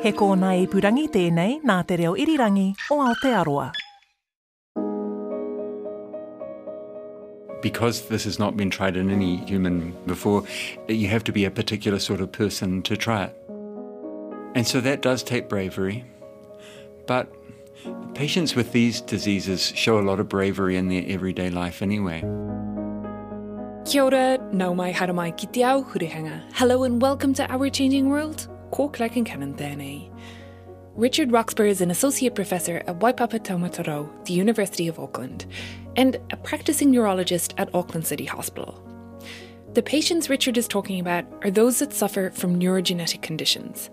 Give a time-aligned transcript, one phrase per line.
[0.00, 3.70] He kōna ipurangi tēnei nā te reo irirangi o Aotearoa.
[7.62, 10.44] because this has not been tried in any human before,
[10.88, 13.36] you have to be a particular sort of person to try it.
[14.54, 16.04] And so that does take bravery.
[17.06, 17.30] But
[18.14, 22.20] patients with these diseases show a lot of bravery in their everyday life anyway.
[23.84, 26.42] Kia ora, nau mai hara mai ki te ao hurihanga.
[26.54, 28.48] Hello and welcome to Our Changing World.
[28.70, 30.10] Claire Concannon tēnei.
[30.94, 35.46] Richard Roxburgh is an associate professor at Waipapa Taumata Rau, the University of Auckland,
[35.96, 38.82] and a practicing neurologist at Auckland City Hospital.
[39.74, 43.88] The patients Richard is talking about are those that suffer from neurogenetic conditions,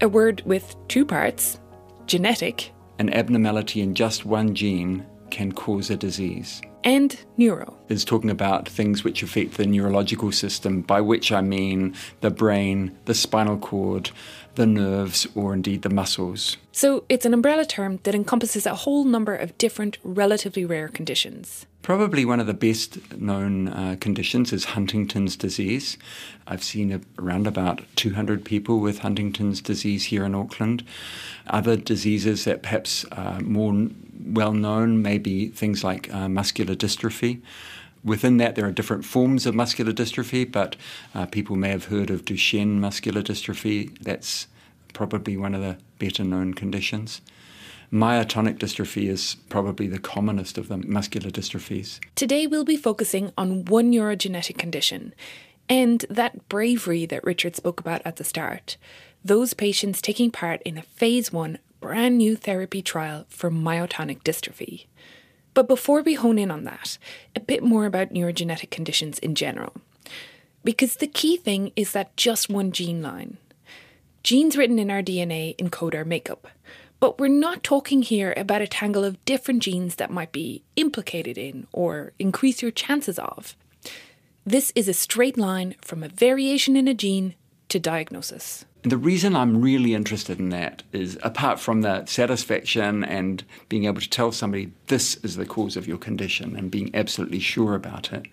[0.00, 1.58] a word with two parts
[2.06, 6.60] genetic An abnormality in just one gene can cause a disease.
[6.84, 7.76] And neuro.
[7.88, 12.96] Is talking about things which affect the neurological system, by which I mean the brain,
[13.04, 14.10] the spinal cord,
[14.54, 16.56] the nerves, or indeed the muscles.
[16.72, 21.66] So it's an umbrella term that encompasses a whole number of different, relatively rare conditions.
[21.82, 25.96] Probably one of the best known uh, conditions is Huntington's disease.
[26.46, 30.84] I've seen a, around about 200 people with Huntington's disease here in Auckland.
[31.46, 33.88] Other diseases that perhaps are more
[34.24, 37.40] well known may be things like uh, muscular dystrophy.
[38.02, 40.76] Within that, there are different forms of muscular dystrophy, but
[41.14, 43.96] uh, people may have heard of Duchenne muscular dystrophy.
[43.98, 44.46] That's
[44.92, 47.20] probably one of the better known conditions.
[47.92, 51.98] Myotonic dystrophy is probably the commonest of the muscular dystrophies.
[52.14, 55.12] Today we'll be focusing on one neurogenetic condition
[55.68, 58.76] and that bravery that Richard spoke about at the start.
[59.24, 64.86] Those patients taking part in a phase one brand new therapy trial for myotonic dystrophy.
[65.54, 66.98] But before we hone in on that,
[67.34, 69.74] a bit more about neurogenetic conditions in general.
[70.62, 73.38] Because the key thing is that just one gene line.
[74.22, 76.48] Genes written in our DNA encode our makeup.
[77.00, 81.38] But we're not talking here about a tangle of different genes that might be implicated
[81.38, 83.56] in or increase your chances of.
[84.44, 87.34] This is a straight line from a variation in a gene
[87.70, 88.66] to diagnosis.
[88.82, 94.00] The reason I'm really interested in that is apart from the satisfaction and being able
[94.00, 98.10] to tell somebody this is the cause of your condition and being absolutely sure about
[98.12, 98.26] it,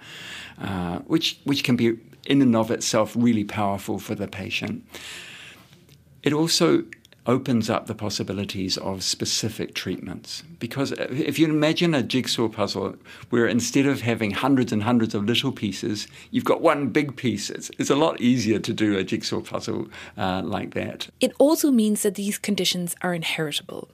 [0.62, 4.86] uh, which, which can be in and of itself really powerful for the patient.
[6.24, 6.86] It also
[7.28, 10.44] opens up the possibilities of specific treatments.
[10.60, 12.96] Because if you imagine a jigsaw puzzle
[13.30, 17.50] where instead of having hundreds and hundreds of little pieces, you've got one big piece,
[17.50, 21.10] it's, it's a lot easier to do a jigsaw puzzle uh, like that.
[21.20, 23.90] It also means that these conditions are inheritable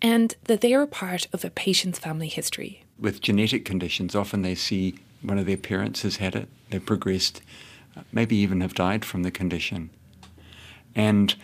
[0.00, 2.84] and that they are a part of a patient's family history.
[2.98, 7.42] With genetic conditions, often they see one of their parents has had it, they've progressed,
[7.96, 9.90] uh, maybe even have died from the condition.
[10.94, 11.34] And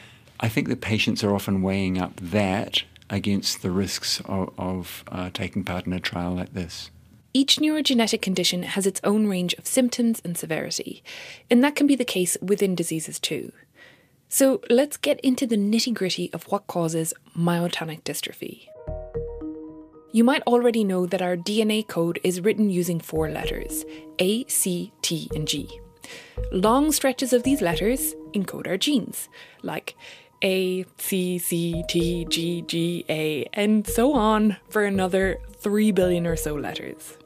[0.41, 5.31] I think that patients are often weighing up that against the risks of, of uh,
[5.33, 6.91] taking part in a trial like this.
[7.33, 11.03] Each neurogenetic condition has its own range of symptoms and severity,
[11.51, 13.53] and that can be the case within diseases too.
[14.29, 18.67] So let's get into the nitty gritty of what causes myotonic dystrophy.
[20.13, 23.85] You might already know that our DNA code is written using four letters
[24.21, 25.81] A, C, T, and G.
[26.53, 29.29] Long stretches of these letters encode our genes,
[29.63, 29.97] like
[30.45, 36.37] A, C, C, T, G, G, A, and so on for another 3 billion or
[36.37, 37.17] so letters.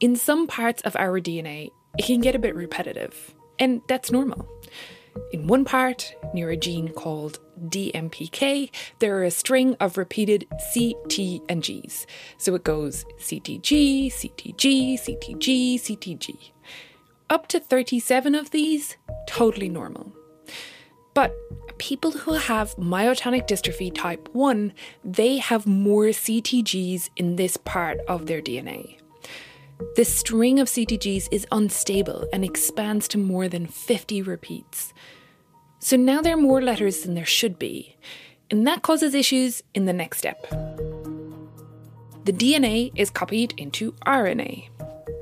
[0.00, 4.48] In some parts of our DNA, it can get a bit repetitive, and that's normal.
[5.32, 10.96] In one part, near a gene called DMPK, there are a string of repeated C,
[11.08, 12.06] T, and Gs.
[12.38, 16.52] So it goes CTG, CTG, CTG, CTG.
[17.28, 18.96] Up to 37 of these,
[19.26, 20.12] totally normal.
[21.14, 21.34] But
[21.78, 24.72] people who have myotonic dystrophy type 1,
[25.04, 28.98] they have more CTGs in this part of their DNA.
[29.94, 34.92] This string of CTGs is unstable and expands to more than 50 repeats.
[35.78, 37.96] So now there are more letters than there should be,
[38.50, 40.48] and that causes issues in the next step.
[42.24, 44.68] The DNA is copied into RNA.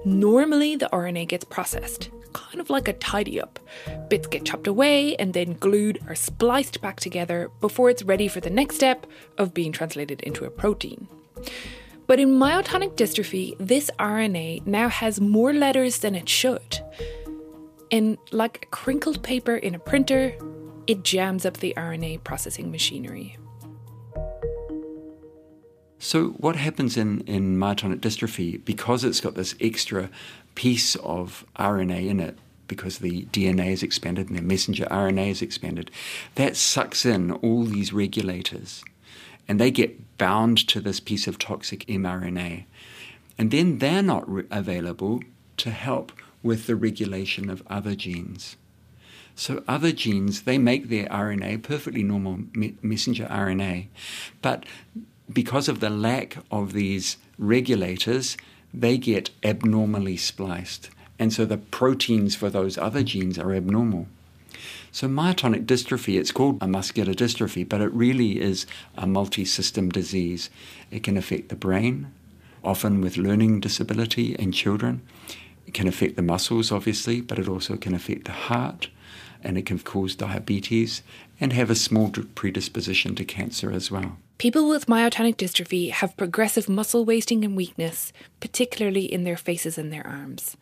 [0.07, 3.59] Normally, the RNA gets processed, kind of like a tidy up.
[4.09, 8.39] Bits get chopped away and then glued or spliced back together before it's ready for
[8.39, 9.05] the next step
[9.37, 11.09] of being translated into a protein.
[12.07, 16.79] But in myotonic dystrophy, this RNA now has more letters than it should.
[17.91, 20.37] And like crinkled paper in a printer,
[20.87, 23.39] it jams up the RNA processing machinery.
[26.07, 30.09] So, what happens in, in myotonic dystrophy, because it's got this extra
[30.55, 32.39] piece of RNA in it,
[32.69, 35.91] because the DNA is expanded and the messenger RNA is expanded,
[36.37, 38.85] that sucks in all these regulators
[39.49, 42.67] and they get bound to this piece of toxic mRNA.
[43.37, 45.23] And then they're not re- available
[45.57, 48.57] to help with the regulation of other genes.
[49.35, 53.89] So other genes, they make their RNA perfectly normal me- messenger RNA,
[54.41, 54.67] but
[55.33, 58.37] because of the lack of these regulators,
[58.73, 60.91] they get abnormally spliced.
[61.19, 64.07] And so the proteins for those other genes are abnormal.
[64.93, 69.91] So, myotonic dystrophy, it's called a muscular dystrophy, but it really is a multi system
[69.91, 70.49] disease.
[70.91, 72.13] It can affect the brain,
[72.65, 75.03] often with learning disability in children.
[75.67, 78.89] It can affect the muscles, obviously, but it also can affect the heart,
[79.43, 81.03] and it can cause diabetes
[81.41, 84.17] and have a small predisposition to cancer as well.
[84.39, 89.93] People with myotonic dystrophy have progressive muscle wasting and weakness, particularly in their faces and
[89.93, 90.57] their arms.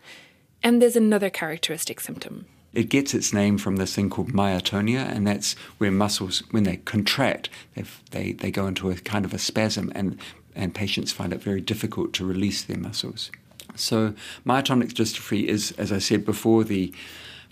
[0.62, 2.46] And there's another characteristic symptom.
[2.72, 6.78] It gets its name from this thing called myotonia, and that's where muscles, when they
[6.78, 7.48] contract,
[8.10, 10.18] they, they go into a kind of a spasm, and,
[10.56, 13.30] and patients find it very difficult to release their muscles.
[13.76, 14.14] So,
[14.46, 16.92] myotonic dystrophy is, as I said before, the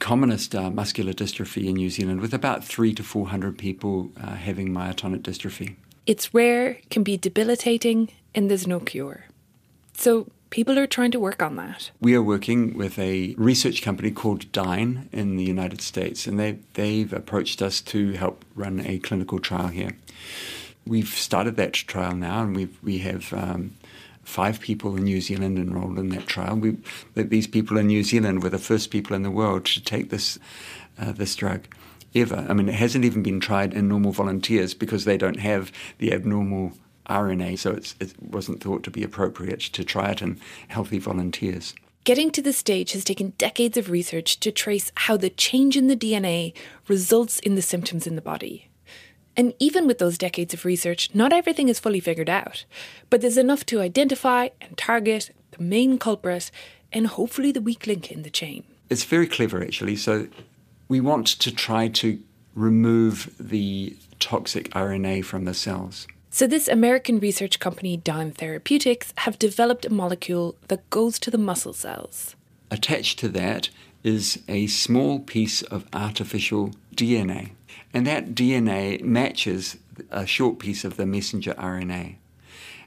[0.03, 4.69] commonest uh, muscular dystrophy in New Zealand, with about three to 400 people uh, having
[4.69, 5.77] myotonic dystrophy.
[6.07, 9.27] It's rare, can be debilitating, and there's no cure.
[9.95, 11.93] So, people are trying to work on that.
[12.01, 16.59] We are working with a research company called Dyne in the United States, and they,
[16.75, 19.93] they've approached us to help run a clinical trial here.
[20.85, 23.77] We've started that trial now, and we've, we have um,
[24.23, 26.57] five people in New Zealand enrolled in that trial.
[26.57, 26.77] We,
[27.15, 30.39] these people in New Zealand were the first people in the world to take this,
[30.99, 31.67] uh, this drug
[32.15, 32.47] ever.
[32.49, 36.13] I mean, it hasn't even been tried in normal volunteers because they don't have the
[36.13, 36.73] abnormal
[37.09, 41.75] RNA, so it wasn't thought to be appropriate to try it in healthy volunteers.
[42.05, 45.87] Getting to this stage has taken decades of research to trace how the change in
[45.87, 46.53] the DNA
[46.89, 48.69] results in the symptoms in the body.
[49.37, 52.65] And even with those decades of research, not everything is fully figured out,
[53.09, 56.51] but there's enough to identify and target the main culprit
[56.93, 58.65] and hopefully the weak link in the chain.
[58.91, 59.97] It's very clever, actually.
[59.97, 60.29] So,
[60.89, 62.19] we want to try to
[62.55, 66.07] remove the toxic RNA from the cells.
[66.29, 71.39] So, this American research company, Dyne Therapeutics, have developed a molecule that goes to the
[71.39, 72.37] muscle cells.
[72.71, 73.71] Attached to that
[74.03, 77.53] is a small piece of artificial DNA.
[77.95, 79.77] And that DNA matches
[80.11, 82.17] a short piece of the messenger RNA.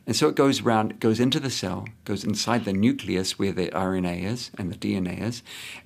[0.08, 3.70] And so it goes around, goes into the cell, goes inside the nucleus where the
[3.70, 5.42] RNA is and the DNA is,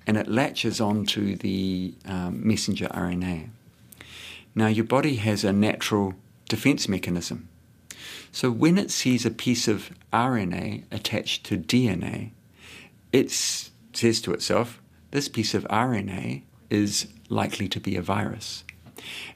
[0.06, 3.50] and it latches onto the um, messenger RNA.
[4.56, 6.16] Now, your body has a natural
[6.50, 7.48] defense mechanism.
[8.32, 12.32] So when it sees a piece of RNA attached to DNA,
[13.14, 18.64] it says to itself, this piece of RNA is likely to be a virus.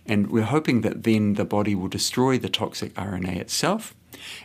[0.06, 3.96] And we're hoping that then the body will destroy the toxic RNA itself,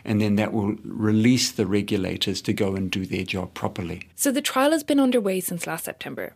[0.03, 4.07] and then that will release the regulators to go and do their job properly.
[4.15, 6.33] So the trial has been underway since last September.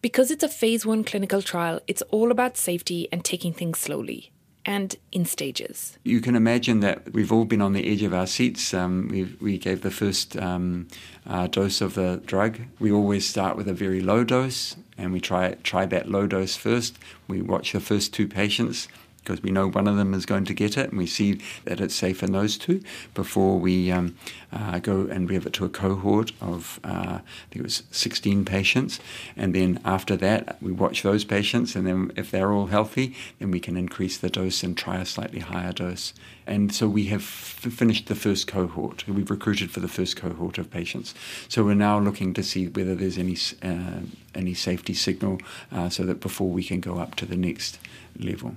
[0.00, 4.30] Because it's a phase one clinical trial, it's all about safety and taking things slowly
[4.66, 5.96] and in stages.
[6.02, 8.74] You can imagine that we've all been on the edge of our seats.
[8.74, 9.08] Um,
[9.40, 10.88] we, gave the first um,
[11.24, 12.58] uh, dose of the drug.
[12.80, 16.56] We always start with a very low dose and we try, try that low dose
[16.56, 16.98] first.
[17.28, 18.88] We watch the first two patients
[19.26, 21.80] because we know one of them is going to get it, and we see that
[21.80, 22.80] it's safe in those two
[23.12, 24.16] before we um,
[24.52, 28.44] uh, go and give it to a cohort of, uh, I think it was 16
[28.44, 29.00] patients.
[29.36, 33.50] And then after that, we watch those patients, and then if they're all healthy, then
[33.50, 36.14] we can increase the dose and try a slightly higher dose.
[36.46, 39.08] And so we have f- finished the first cohort.
[39.08, 41.12] We've recruited for the first cohort of patients.
[41.48, 44.02] So we're now looking to see whether there's any uh,
[44.36, 45.40] any safety signal,
[45.72, 47.78] uh, so that before we can go up to the next
[48.18, 48.54] level.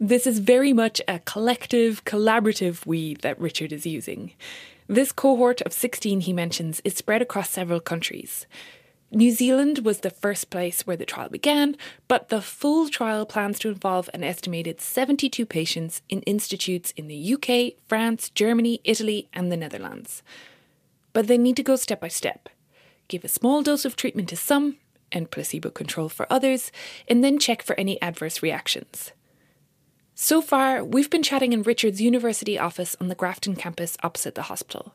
[0.00, 4.32] This is very much a collective, collaborative we that Richard is using.
[4.88, 8.46] This cohort of 16 he mentions is spread across several countries.
[9.14, 11.76] New Zealand was the first place where the trial began,
[12.08, 17.34] but the full trial plans to involve an estimated 72 patients in institutes in the
[17.34, 20.22] UK, France, Germany, Italy, and the Netherlands.
[21.12, 22.48] But they need to go step by step.
[23.08, 24.78] give a small dose of treatment to some
[25.12, 26.72] and placebo control for others,
[27.06, 29.12] and then check for any adverse reactions.
[30.24, 34.42] So far, we've been chatting in Richard's university office on the Grafton campus opposite the
[34.42, 34.94] hospital.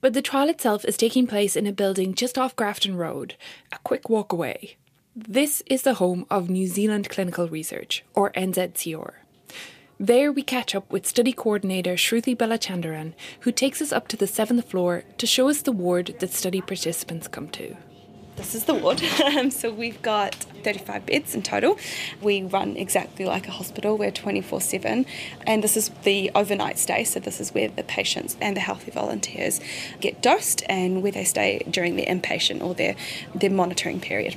[0.00, 3.34] But the trial itself is taking place in a building just off Grafton Road,
[3.72, 4.76] a quick walk away.
[5.16, 9.14] This is the home of New Zealand Clinical Research, or NZCR.
[9.98, 14.28] There we catch up with study coordinator Shruti Balachandran, who takes us up to the
[14.28, 17.76] seventh floor to show us the ward that study participants come to.
[18.40, 19.02] This is the ward.
[19.20, 21.78] Um, so we've got 35 beds in total.
[22.22, 23.98] We run exactly like a hospital.
[23.98, 25.04] We're 24 7.
[25.46, 27.04] And this is the overnight stay.
[27.04, 29.60] So this is where the patients and the healthy volunteers
[30.00, 32.96] get dosed and where they stay during their inpatient or their,
[33.34, 34.36] their monitoring period.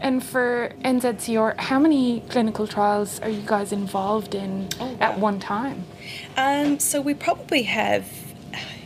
[0.00, 5.38] And for NZCR, how many clinical trials are you guys involved in oh, at one
[5.38, 5.84] time?
[6.36, 8.23] Um, so we probably have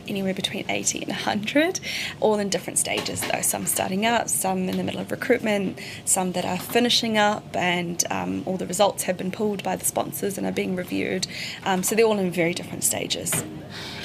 [0.09, 1.79] anywhere between 80 and 100,
[2.19, 3.41] all in different stages though.
[3.41, 8.03] Some starting up, some in the middle of recruitment, some that are finishing up, and
[8.09, 11.27] um, all the results have been pulled by the sponsors and are being reviewed.
[11.65, 13.43] Um, so they're all in very different stages.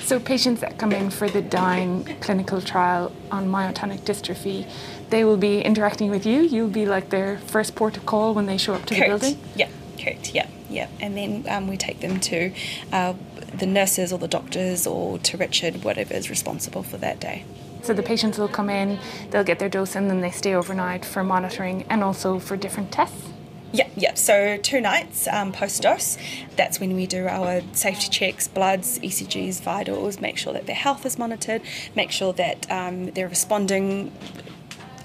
[0.04, 4.68] So patients that come in for the Dyne clinical trial on myotonic dystrophy,
[5.08, 6.42] they will be interacting with you.
[6.42, 9.22] You'll be like their first port of call when they show up to correct.
[9.22, 9.44] the building.
[9.56, 9.68] Yeah,
[9.98, 10.34] correct.
[10.34, 12.52] Yeah, yeah, and then um, we take them to
[12.92, 13.14] uh,
[13.58, 17.44] the nurses or the doctors or to Richard, whatever is responsible for that day.
[17.82, 18.98] So the patients will come in,
[19.30, 22.90] they'll get their dose, and then they stay overnight for monitoring and also for different
[22.90, 23.28] tests.
[23.72, 24.14] Yeah, yeah.
[24.14, 26.16] So two nights um, post dose.
[26.56, 30.20] That's when we do our safety checks, bloods, ECGs, vitals.
[30.20, 31.60] Make sure that their health is monitored.
[31.96, 34.12] Make sure that um, they're responding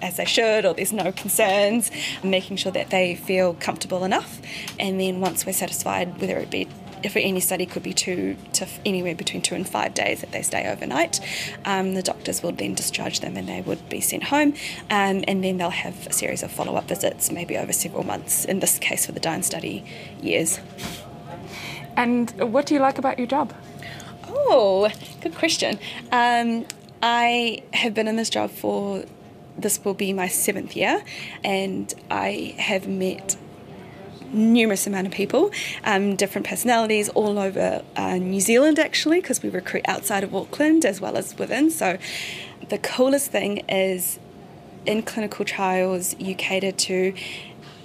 [0.01, 1.91] as they should or there's no concerns,
[2.23, 4.39] making sure that they feel comfortable enough.
[4.79, 6.67] And then once we're satisfied, whether it be
[7.03, 10.41] if any study could be two to anywhere between two and five days that they
[10.41, 11.19] stay overnight.
[11.65, 14.53] Um, the doctors will then discharge them and they would be sent home,
[14.89, 18.45] um, and then they'll have a series of follow up visits, maybe over several months.
[18.45, 19.85] In this case, for the Dyne study,
[20.21, 20.59] years.
[21.95, 23.53] And what do you like about your job?
[24.27, 24.89] Oh,
[25.21, 25.79] good question.
[26.11, 26.65] Um,
[27.01, 29.03] I have been in this job for
[29.57, 31.03] this will be my seventh year,
[31.43, 33.35] and I have met
[34.31, 35.51] numerous amount of people,
[35.83, 40.85] um, different personalities all over uh, New Zealand actually, because we recruit outside of Auckland
[40.85, 41.69] as well as within.
[41.69, 41.97] So
[42.69, 44.19] the coolest thing is
[44.85, 47.13] in clinical trials, you cater to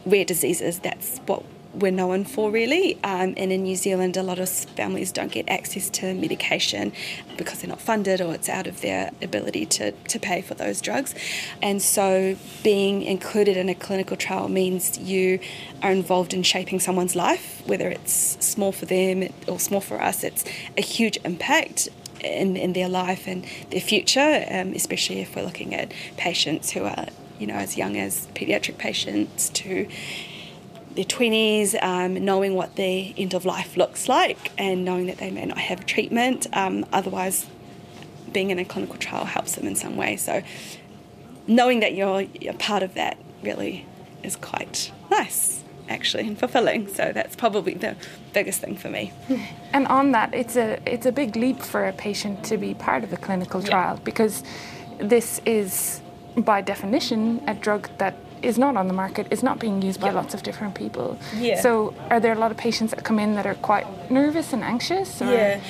[0.06, 0.78] rare diseases.
[0.80, 1.42] That's what
[1.74, 2.94] we're known for, really.
[3.04, 6.92] Um, and in New Zealand, a lot of families don't get access to medication
[7.36, 10.80] because they're not funded or it's out of their ability to, to pay for those
[10.80, 11.14] drugs.
[11.60, 15.40] And so, being included in a clinical trial means you
[15.82, 20.24] are involved in shaping someone's life, whether it's small for them or small for us,
[20.24, 20.44] it's
[20.76, 21.88] a huge impact
[22.20, 26.84] in, in their life and their future, um, especially if we're looking at patients who
[26.84, 27.06] are,
[27.38, 29.86] you know, as young as pediatric patients to
[30.94, 35.30] their 20s, um, knowing what their end of life looks like and knowing that they
[35.30, 36.46] may not have treatment.
[36.52, 37.46] Um, otherwise,
[38.32, 40.16] being in a clinical trial helps them in some way.
[40.16, 40.42] So,
[41.46, 43.86] knowing that you're, you're part of that really
[44.22, 47.94] is quite nice actually and fulfilling so that's probably the
[48.32, 49.12] biggest thing for me
[49.72, 53.04] and on that it's a it's a big leap for a patient to be part
[53.04, 54.02] of a clinical trial yeah.
[54.02, 54.42] because
[54.98, 56.00] this is
[56.38, 60.08] by definition a drug that is not on the market, is not being used by
[60.08, 60.14] yep.
[60.14, 61.18] lots of different people.
[61.36, 61.60] Yeah.
[61.60, 64.62] So, are there a lot of patients that come in that are quite nervous and
[64.62, 65.20] anxious?
[65.20, 65.26] Or?
[65.26, 65.60] Yeah.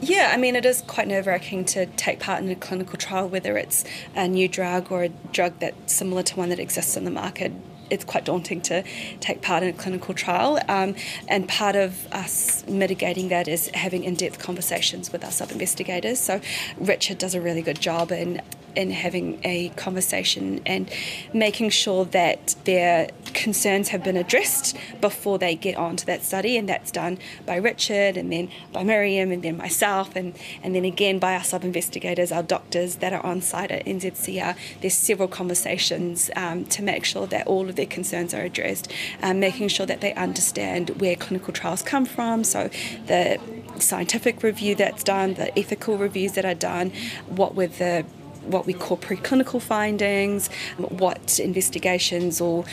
[0.00, 3.28] Yeah, I mean, it is quite nerve wracking to take part in a clinical trial,
[3.28, 3.84] whether it's
[4.14, 7.52] a new drug or a drug that's similar to one that exists in the market
[7.90, 8.84] it's quite daunting to
[9.18, 10.60] take part in a clinical trial.
[10.68, 10.94] Um,
[11.28, 16.20] and part of us mitigating that is having in depth conversations with our sub investigators.
[16.20, 16.40] So,
[16.78, 18.40] Richard does a really good job in
[18.76, 20.90] in having a conversation and
[21.32, 26.56] making sure that their concerns have been addressed before they get on to that study.
[26.56, 30.84] And that's done by Richard and then by Miriam and then myself and, and then
[30.84, 34.56] again by our sub investigators, our doctors that are on site at NZCR.
[34.80, 39.40] There's several conversations um, to make sure that all of their concerns are addressed, um,
[39.40, 42.44] making sure that they understand where clinical trials come from.
[42.44, 42.70] So
[43.06, 43.38] the
[43.78, 46.92] scientific review that's done, the ethical reviews that are done,
[47.28, 48.04] what were the
[48.50, 52.64] what we call preclinical findings, what investigations or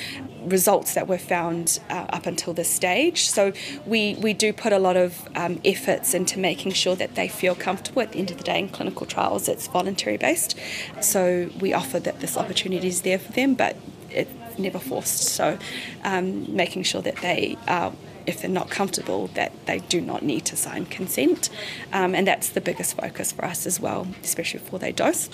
[0.46, 3.28] results that were found uh, up until this stage.
[3.28, 3.54] So
[3.86, 7.56] we, we do put a lot of um, efforts into making sure that they feel
[7.56, 9.48] comfortable at the end of the day in clinical trials.
[9.48, 10.58] It's voluntary based.
[11.02, 13.76] So we offer that this opportunity is there for them, but
[14.10, 15.20] it's never forced.
[15.20, 15.58] So
[16.04, 17.94] um, making sure that they are
[18.26, 21.50] if they're not comfortable, that they do not need to sign consent.
[21.94, 25.30] Um, and that's the biggest focus for us as well, especially before they dose.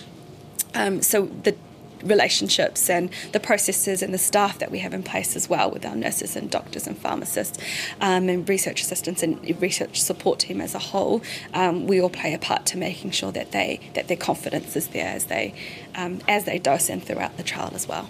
[0.76, 1.56] Um, so the
[2.04, 5.86] relationships and the processes and the staff that we have in place as well with
[5.86, 7.58] our nurses and doctors and pharmacists
[8.02, 11.22] um, and research assistants and research support team as a whole,
[11.54, 14.90] um, we all play a part to making sure that they that their confidence is
[14.90, 15.54] there as they
[15.96, 18.10] um, as they dose and throughout the trial as well.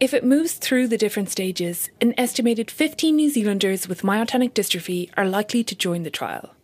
[0.00, 5.10] If it moves through the different stages, an estimated 15 New Zealanders with myotonic dystrophy
[5.16, 6.54] are likely to join the trial.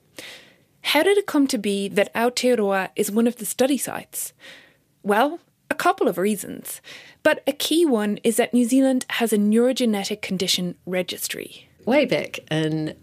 [0.83, 4.33] How did it come to be that Aotearoa is one of the study sites?
[5.09, 6.83] Well, a couple of reasons.
[7.23, 11.67] But a key one is that New Zealand has a neurogenetic condition registry.
[11.87, 12.95] Way back in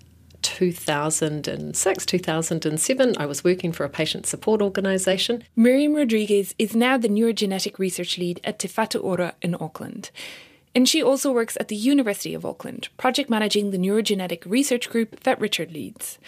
[0.44, 5.46] 2006, 2007, I was working for a patient support organisation.
[5.56, 10.12] Miriam Rodriguez is now the neurogenetic research lead at Te Whatu Ora in Auckland.
[10.76, 15.22] And she also works at the University of Auckland, project managing the neurogenetic research group
[15.22, 16.20] that Richard leads.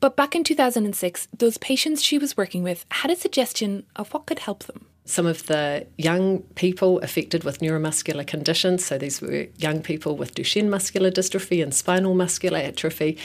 [0.00, 4.26] But back in 2006, those patients she was working with had a suggestion of what
[4.26, 8.84] could help them some of the young people affected with neuromuscular conditions.
[8.84, 13.18] So these were young people with Duchenne muscular dystrophy and spinal muscular atrophy.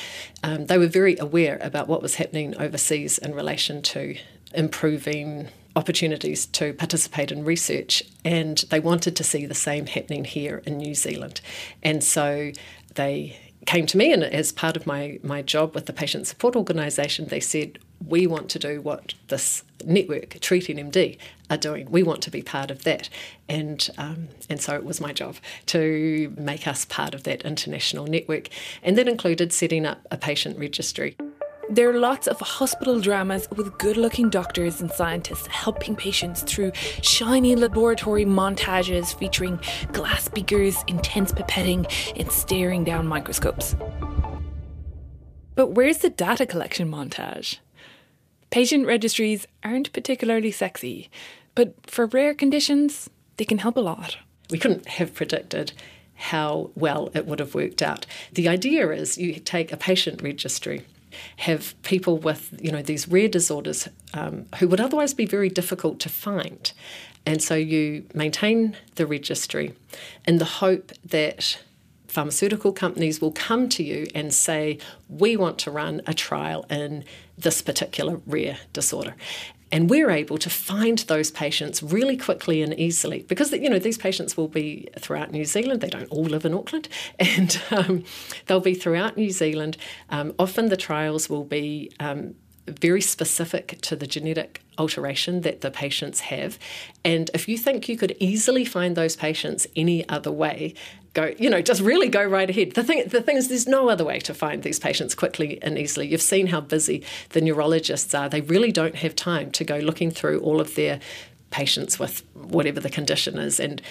[0.43, 4.17] Um, they were very aware about what was happening overseas in relation to
[4.53, 10.61] improving opportunities to participate in research, and they wanted to see the same happening here
[10.65, 11.39] in New Zealand.
[11.81, 12.51] And so
[12.95, 16.55] they came to me, and as part of my, my job with the patient support
[16.55, 21.17] organisation, they said, We want to do what this network, TREAT-NMD,
[21.49, 21.91] are doing.
[21.91, 23.09] We want to be part of that.
[23.47, 25.35] And, um, and so it was my job
[25.67, 28.49] to make us part of that international network.
[28.83, 31.17] And that included setting up a patient registry.
[31.71, 36.71] There are lots of hospital dramas with good looking doctors and scientists helping patients through
[37.03, 39.59] shiny laboratory montages featuring
[39.91, 41.85] glass beakers, intense pipetting,
[42.19, 43.75] and staring down microscopes.
[45.53, 47.59] But where's the data collection montage?
[48.49, 51.09] Patient registries aren't particularly sexy,
[51.55, 54.17] but for rare conditions, they can help a lot.
[54.49, 55.73] We couldn't have predicted
[56.15, 58.05] how well it would have worked out.
[58.33, 60.83] The idea is you take a patient registry
[61.37, 65.99] have people with you know these rare disorders um, who would otherwise be very difficult
[65.99, 66.71] to find,
[67.25, 69.73] and so you maintain the registry
[70.25, 71.59] in the hope that
[72.09, 77.05] pharmaceutical companies will come to you and say, We want to run a trial in
[77.37, 79.15] this particular rare disorder.
[79.71, 83.99] And we're able to find those patients really quickly and easily because you know these
[83.99, 85.81] patients will be throughout New Zealand.
[85.81, 86.87] They don't all live in Auckland,
[87.19, 88.03] and um,
[88.47, 89.77] they'll be throughout New Zealand.
[90.09, 92.35] Um, often the trials will be um,
[92.69, 96.57] very specific to the genetic alteration that the patients have.
[97.03, 100.73] And if you think you could easily find those patients any other way,
[101.13, 102.73] go, you know, just really go right ahead.
[102.73, 105.77] The thing, the thing is, there's no other way to find these patients quickly and
[105.77, 106.07] easily.
[106.07, 108.29] You've seen how busy the neurologists are.
[108.29, 110.99] They really don't have time to go looking through all of their
[111.51, 113.81] patients with whatever the condition is and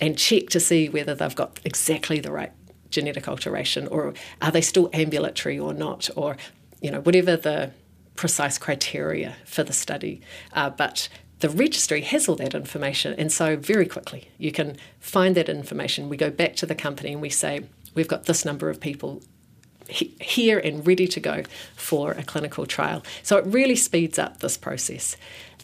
[0.00, 2.52] and check to see whether they've got exactly the right
[2.90, 6.36] genetic alteration or are they still ambulatory or not or
[6.80, 7.70] you know whatever the
[8.16, 10.20] precise criteria for the study
[10.52, 11.08] uh, but
[11.40, 16.08] the registry has all that information, and so very quickly you can find that information.
[16.08, 19.22] We go back to the company and we say, We've got this number of people
[19.88, 21.44] here and ready to go
[21.76, 23.02] for a clinical trial.
[23.22, 25.16] So it really speeds up this process.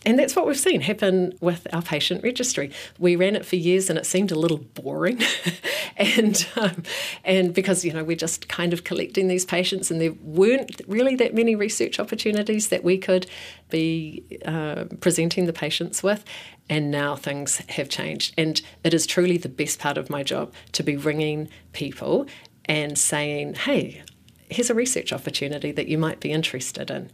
[0.05, 2.73] And that's what we've seen happen with our patient registry.
[2.99, 5.21] We ran it for years and it seemed a little boring.
[5.97, 6.83] and um,
[7.25, 11.15] and because, you know, we're just kind of collecting these patients and there weren't really
[11.17, 13.27] that many research opportunities that we could
[13.71, 16.25] be uh, presenting the patients with.
[16.69, 18.35] And now things have changed.
[18.37, 22.27] And it is truly the best part of my job to be ringing people
[22.65, 24.03] and saying, hey,
[24.49, 27.11] here's a research opportunity that you might be interested in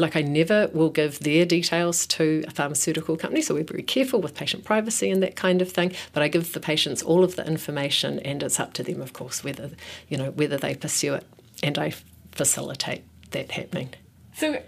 [0.00, 4.20] like I never will give their details to a pharmaceutical company, so we're very careful
[4.20, 5.92] with patient privacy and that kind of thing.
[6.12, 9.12] But I give the patients all of the information, and it's up to them, of
[9.12, 9.70] course, whether
[10.08, 11.24] you know whether they pursue it,
[11.62, 11.92] and I
[12.32, 13.90] facilitate that happening.
[14.34, 14.62] So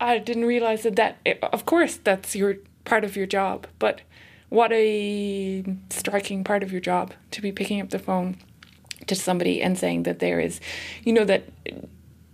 [0.00, 4.00] I didn't realize that that of course that's your part of your job, but
[4.48, 8.36] what a striking part of your job to be picking up the phone
[9.06, 10.60] to somebody and saying that there is,
[11.04, 11.44] you know, that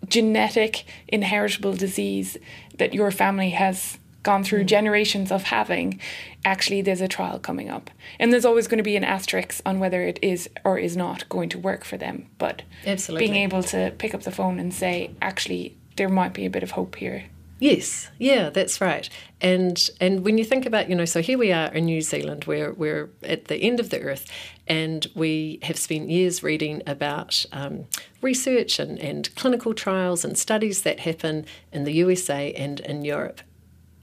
[0.09, 2.37] genetic inheritable disease
[2.79, 4.67] that your family has gone through mm.
[4.67, 6.01] generations of having,
[6.45, 7.91] actually there's a trial coming up.
[8.19, 11.29] And there's always going to be an asterisk on whether it is or is not
[11.29, 12.27] going to work for them.
[12.39, 13.27] But Absolutely.
[13.27, 16.65] being able to pick up the phone and say, actually, there might be a bit
[16.65, 17.25] of hope here.
[17.59, 19.09] Yes, yeah, that's right.
[19.41, 22.45] And and when you think about, you know, so here we are in New Zealand,
[22.45, 24.31] where we're at the end of the earth,
[24.67, 27.87] and we have spent years reading about um,
[28.21, 33.41] research and, and clinical trials and studies that happen in the USA and in Europe.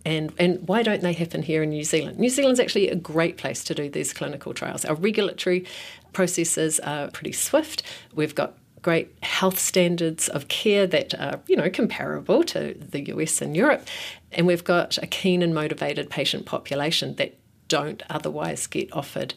[0.06, 2.20] And, and why don't they happen here in New Zealand?
[2.20, 4.84] New Zealand's actually a great place to do these clinical trials.
[4.84, 5.66] Our regulatory
[6.12, 7.84] processes are pretty swift.
[8.14, 13.42] We've got great health standards of care that are, you know, comparable to the US
[13.42, 13.88] and Europe.
[14.32, 17.36] And we've got a keen and motivated patient population that
[17.68, 19.34] don't otherwise get offered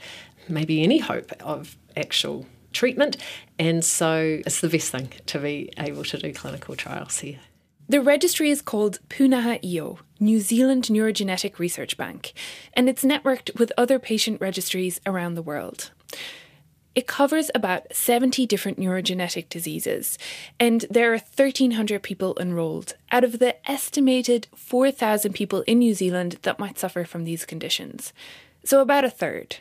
[0.49, 3.17] maybe any hope of actual treatment.
[3.59, 7.41] And so it's the best thing to be able to do clinical trials here.
[7.89, 12.33] The registry is called Pūnaha Io, New Zealand Neurogenetic Research Bank,
[12.75, 15.93] and it's networked with other patient registries around the world.
[16.97, 20.19] It covers about 70 different neurogenetic diseases,
[20.59, 26.39] and there are 1,300 people enrolled out of the estimated 4,000 people in New Zealand
[26.41, 28.15] that might suffer from these conditions.
[28.65, 29.59] So, about a third.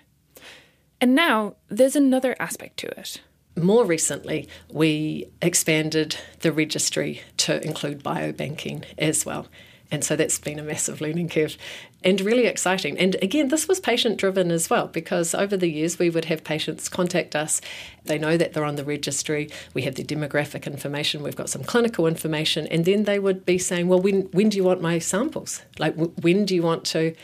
[1.01, 3.19] And now there's another aspect to it.
[3.57, 9.47] More recently, we expanded the registry to include biobanking as well.
[9.91, 11.57] And so that's been a massive learning curve
[12.03, 12.97] and really exciting.
[12.97, 16.43] And again, this was patient driven as well because over the years we would have
[16.43, 17.61] patients contact us.
[18.03, 19.49] They know that they're on the registry.
[19.73, 21.23] We have the demographic information.
[21.23, 22.67] We've got some clinical information.
[22.67, 25.61] And then they would be saying, well, when, when do you want my samples?
[25.77, 27.15] Like, when do you want to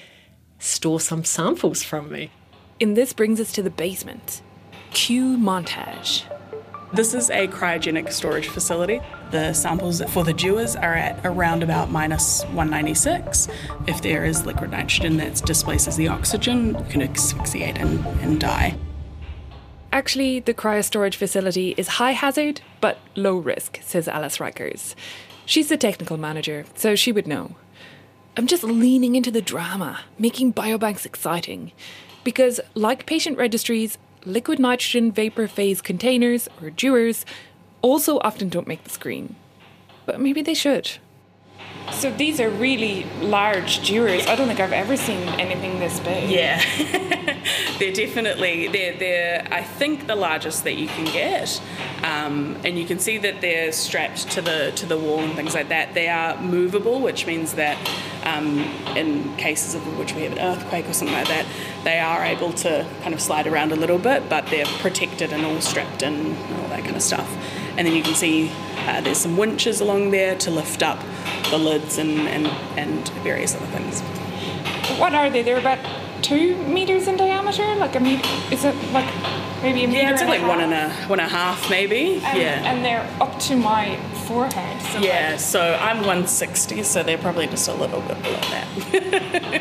[0.60, 2.32] store some samples from me?
[2.80, 4.42] And this brings us to the basement.
[4.92, 6.26] Cue montage.
[6.94, 9.00] This is a cryogenic storage facility.
[9.32, 13.48] The samples for the dewars are at around about minus 196.
[13.88, 18.76] If there is liquid nitrogen that displaces the oxygen, you can asphyxiate and, and die.
[19.94, 24.94] Actually, the cryo storage facility is high hazard but low risk, says Alice Rikers.
[25.46, 27.56] She's the technical manager, so she would know.
[28.36, 31.72] I'm just leaning into the drama, making biobanks exciting.
[32.26, 37.26] Because, like patient registries, liquid nitrogen vapor phase containers, or dewars,
[37.82, 39.36] also often don't make the screen.
[40.06, 40.92] But maybe they should.
[41.92, 44.26] So these are really large dewars.
[44.28, 46.30] I don't think I've ever seen anything this big.
[46.30, 46.64] Yeah,
[47.80, 51.62] they're definitely they're they're I think the largest that you can get,
[52.04, 55.54] um, and you can see that they're strapped to the to the wall and things
[55.54, 55.94] like that.
[55.94, 57.78] They are movable, which means that
[58.24, 58.60] um,
[58.96, 61.46] in cases of which we have an earthquake or something like that,
[61.84, 65.46] they are able to kind of slide around a little bit, but they're protected and
[65.46, 67.30] all strapped and all that kind of stuff.
[67.82, 68.52] And then you can see
[68.86, 71.00] uh, there's some winches along there to lift up
[71.50, 72.46] the lids and, and,
[72.78, 74.02] and various other things.
[75.00, 75.42] What are they?
[75.42, 75.80] They're about
[76.22, 77.64] two meters in diameter?
[77.78, 78.22] Like a meter?
[78.52, 79.12] Is it like
[79.64, 80.00] maybe a meter?
[80.00, 82.22] Yeah, it's like a one and a one and a half maybe.
[82.24, 82.72] And, yeah.
[82.72, 84.80] And they're up to my forehead.
[84.94, 89.61] So yeah, so I'm 160, so they're probably just a little bit below that.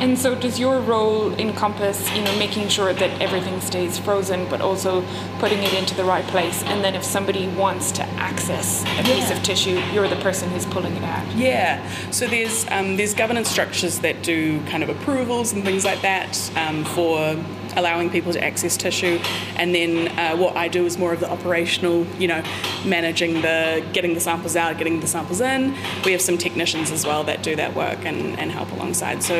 [0.00, 4.60] And so, does your role encompass, you know, making sure that everything stays frozen, but
[4.60, 5.04] also
[5.38, 6.62] putting it into the right place?
[6.64, 9.36] And then, if somebody wants to access a piece Yeah.
[9.36, 11.26] of tissue, you're the person who's pulling it out.
[11.36, 16.00] Yeah, so there's um, there's governance structures that do kind of approvals and things like
[16.02, 17.36] that um, for
[17.78, 19.18] allowing people to access tissue,
[19.56, 22.42] and then uh, what I do is more of the operational, you know,
[22.84, 25.74] managing the getting the samples out, getting the samples in.
[26.04, 29.22] We have some technicians as well that do that work and, and help alongside.
[29.22, 29.36] So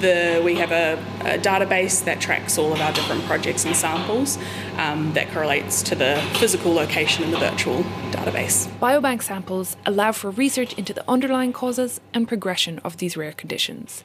[0.00, 0.92] the we have a,
[1.34, 4.38] a database that tracks all of our different projects and samples
[4.78, 8.68] um, that correlates to the physical location in the virtual database.
[8.78, 14.04] Biobank samples allow for research into the underlying causes and progression of these rare conditions.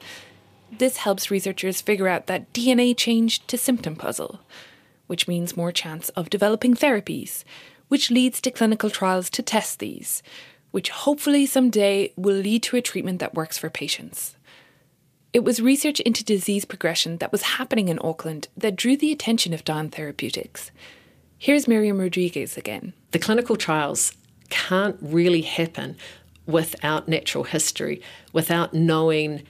[0.78, 4.42] This helps researchers figure out that DNA change to symptom puzzle,
[5.08, 7.44] which means more chance of developing therapies,
[7.88, 10.22] which leads to clinical trials to test these,
[10.72, 14.36] which hopefully someday will lead to a treatment that works for patients.
[15.32, 19.54] It was research into disease progression that was happening in Auckland that drew the attention
[19.54, 20.72] of Dyne Therapeutics.
[21.38, 22.94] Here's Miriam Rodriguez again.
[23.12, 24.14] The clinical trials
[24.50, 25.96] can't really happen
[26.46, 28.02] without natural history,
[28.34, 29.44] without knowing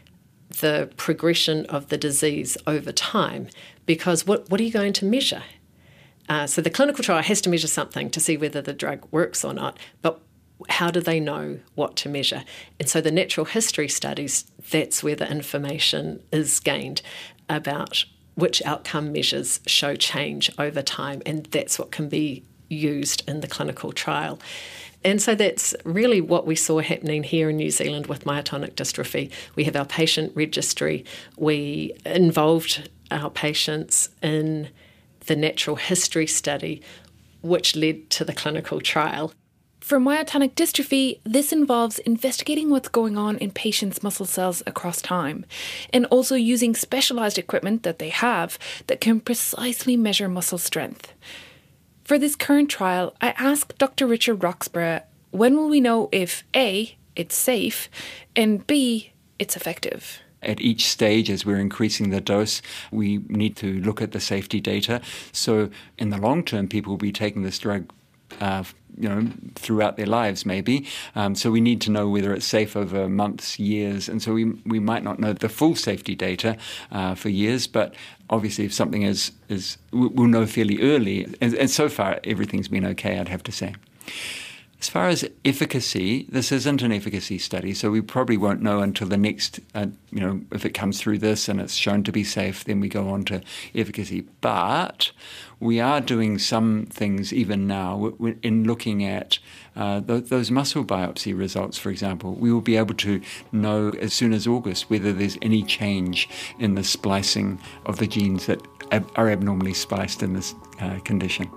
[0.62, 3.48] the progression of the disease over time.
[3.86, 5.44] Because what, what are you going to measure?
[6.28, 9.46] Uh, so the clinical trial has to measure something to see whether the drug works
[9.46, 10.20] or not, but
[10.70, 12.44] how do they know what to measure?
[12.80, 17.02] And so the natural history studies, that's where the information is gained
[17.50, 23.42] about which outcome measures show change over time, and that's what can be used in
[23.42, 24.40] the clinical trial.
[25.06, 29.32] And so that's really what we saw happening here in New Zealand with myotonic dystrophy.
[29.56, 31.06] We have our patient registry.
[31.38, 34.70] We involved our patients in
[35.28, 36.82] the natural history study,
[37.44, 39.32] which led to the clinical trial.
[39.80, 45.46] For myotonic dystrophy, this involves investigating what's going on in patients' muscle cells across time,
[45.94, 51.14] and also using specialized equipment that they have that can precisely measure muscle strength.
[52.06, 54.06] For this current trial, I asked Dr.
[54.06, 57.90] Richard Roxburgh when will we know if A, it's safe,
[58.36, 60.20] and B, it's effective.
[60.44, 64.62] At each stage, as we're increasing the dose, we need to look at the safety
[64.62, 65.02] data.
[65.32, 67.92] So, in the long term, people will be taking this drug
[68.40, 68.64] uh,
[69.00, 70.86] you know, throughout their lives, maybe.
[71.16, 74.46] Um, so we need to know whether it's safe over months, years, and so we
[74.66, 76.58] we might not know the full safety data
[76.92, 77.94] uh, for years, but
[78.30, 82.86] obviously, if something is is we'll know fairly early, and, and so far everything's been
[82.86, 83.20] okay.
[83.20, 83.76] I'd have to say.
[84.80, 89.08] As far as efficacy, this isn't an efficacy study, so we probably won't know until
[89.08, 92.24] the next, uh, you know, if it comes through this and it's shown to be
[92.24, 93.42] safe, then we go on to
[93.74, 94.28] efficacy.
[94.42, 95.12] But
[95.60, 99.40] we are doing some things even now in looking at
[99.76, 102.34] uh, th- those muscle biopsy results, for example.
[102.36, 106.76] We will be able to know as soon as August whether there's any change in
[106.76, 108.62] the splicing of the genes that
[108.92, 111.50] ab- are abnormally spliced in this uh, condition.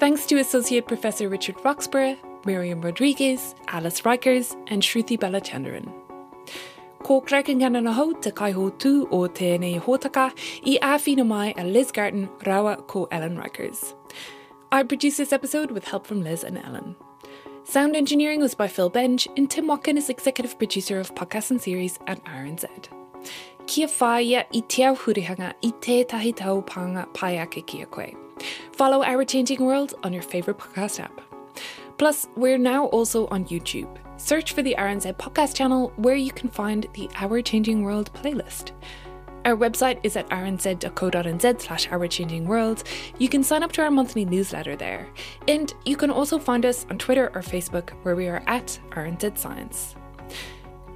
[0.00, 5.92] Thanks to Associate Professor Richard Roxburgh, Miriam Rodriguez, Alice Rikers, and Shruti Balachandran.
[7.02, 10.32] Ko krakingana na ho te kaiho tū o tēnei hōtaka
[10.64, 13.92] i āwhina mai a Liz Garton rawa ko Ellen Rykers.
[14.72, 16.96] I produced this episode with help from Liz and Ellen.
[17.64, 21.60] Sound engineering was by Phil Benge, and Tim Watkin is executive producer of podcasts and
[21.60, 22.70] series at RNZ.
[23.66, 28.29] Kia whaia i te au hurihanga i tētahi tau panga pai ake kia koe.
[28.72, 31.20] Follow Our Changing World on your favourite podcast app.
[31.98, 33.98] Plus, we're now also on YouTube.
[34.16, 38.72] Search for the RNZ podcast channel where you can find the Our Changing World playlist.
[39.44, 42.84] Our website is at rnz.co.nz slash Our Changing World.
[43.18, 45.08] You can sign up to our monthly newsletter there.
[45.48, 49.38] And you can also find us on Twitter or Facebook where we are at RNZ
[49.38, 49.94] Science.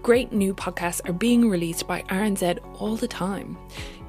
[0.04, 3.56] Great new podcasts are being released by RNZ all the time.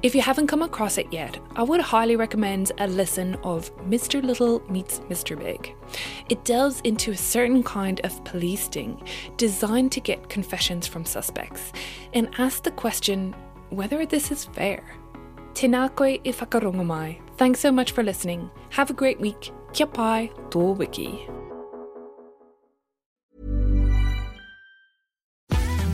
[0.02, 4.22] If you haven't come across it yet, I would highly recommend a listen of Mr.
[4.22, 5.38] Little Meets Mr.
[5.38, 5.74] Big.
[6.28, 9.02] It delves into a certain kind of police sting
[9.38, 11.72] designed to get confessions from suspects
[12.12, 13.34] and asks the question
[13.70, 14.84] whether this is fair.
[15.54, 17.20] Tēnā koe i.
[17.38, 18.50] Thanks so much for listening.
[18.68, 19.50] Have a great week.
[19.72, 21.26] Kia pai, tō wiki.